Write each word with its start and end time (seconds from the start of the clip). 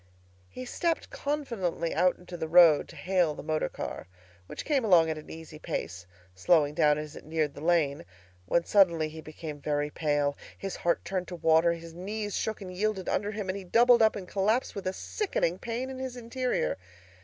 He 0.49 0.65
stepped 0.65 1.11
confidently 1.11 1.93
out 1.93 2.17
into 2.17 2.35
the 2.35 2.47
road 2.47 2.87
to 2.87 2.95
hail 2.95 3.35
the 3.35 3.43
motor 3.43 3.69
car, 3.69 4.07
which 4.47 4.65
came 4.65 4.83
along 4.83 5.11
at 5.11 5.17
an 5.19 5.29
easy 5.29 5.59
pace, 5.59 6.07
slowing 6.33 6.73
down 6.73 6.97
as 6.97 7.15
it 7.15 7.23
neared 7.23 7.53
the 7.53 7.61
lane; 7.61 8.03
when 8.47 8.65
suddenly 8.65 9.09
he 9.09 9.21
became 9.21 9.61
very 9.61 9.91
pale, 9.91 10.35
his 10.57 10.77
heart 10.77 11.05
turned 11.05 11.27
to 11.27 11.35
water, 11.35 11.73
his 11.73 11.93
knees 11.93 12.35
shook 12.35 12.61
and 12.61 12.73
yielded 12.75 13.07
under 13.09 13.29
him, 13.31 13.47
and 13.47 13.59
he 13.59 13.63
doubled 13.63 14.01
up 14.01 14.15
and 14.15 14.27
collapsed 14.27 14.73
with 14.73 14.87
a 14.87 14.93
sickening 14.93 15.59
pain 15.59 15.91
in 15.91 15.99
his 15.99 16.17
interior. 16.17 16.79